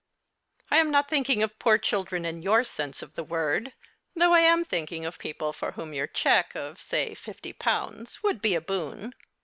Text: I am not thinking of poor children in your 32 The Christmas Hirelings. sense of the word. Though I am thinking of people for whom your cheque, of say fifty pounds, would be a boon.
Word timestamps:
I 0.71 0.77
am 0.77 0.89
not 0.89 1.09
thinking 1.11 1.43
of 1.43 1.59
poor 1.59 1.77
children 1.77 2.25
in 2.25 2.41
your 2.41 2.63
32 2.63 2.63
The 2.63 2.63
Christmas 2.63 2.75
Hirelings. 2.75 2.95
sense 2.95 3.01
of 3.03 3.13
the 3.15 3.23
word. 3.23 3.73
Though 4.15 4.33
I 4.33 4.39
am 4.39 4.65
thinking 4.65 5.05
of 5.05 5.19
people 5.19 5.53
for 5.53 5.73
whom 5.73 5.93
your 5.93 6.07
cheque, 6.07 6.55
of 6.55 6.81
say 6.81 7.13
fifty 7.13 7.53
pounds, 7.53 8.23
would 8.23 8.41
be 8.41 8.55
a 8.55 8.61
boon. 8.61 9.13